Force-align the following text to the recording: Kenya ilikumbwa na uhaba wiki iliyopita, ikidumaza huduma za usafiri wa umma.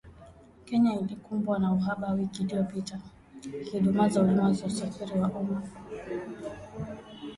Kenya 0.65 0.93
ilikumbwa 0.93 1.59
na 1.59 1.73
uhaba 1.73 2.11
wiki 2.11 2.43
iliyopita, 2.43 2.99
ikidumaza 3.61 4.19
huduma 4.19 4.53
za 4.53 4.65
usafiri 4.65 5.19
wa 5.19 5.27
umma. 5.29 5.61